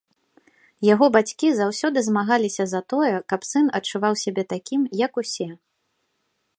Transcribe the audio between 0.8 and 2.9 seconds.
Яго бацькі заўсёды змагаліся за